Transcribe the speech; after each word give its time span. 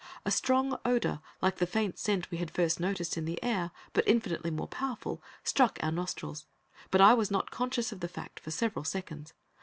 A 0.25 0.31
strong 0.31 0.79
odor, 0.83 1.21
like 1.43 1.57
the 1.57 1.67
faint 1.67 1.99
scent 1.99 2.31
we 2.31 2.39
had 2.39 2.49
first 2.49 2.79
noticed 2.79 3.17
in 3.17 3.25
the 3.25 3.37
air, 3.43 3.69
but 3.93 4.07
infinitely 4.07 4.49
more 4.49 4.67
powerful, 4.67 5.21
struck 5.43 5.77
our 5.83 5.91
nostrils, 5.91 6.47
but 6.89 7.01
I 7.01 7.13
was 7.13 7.29
not 7.29 7.51
conscious 7.51 7.91
of 7.91 7.99
the 7.99 8.07
fact 8.07 8.39
for 8.39 8.49
several 8.49 8.83
seconds. 8.83 9.33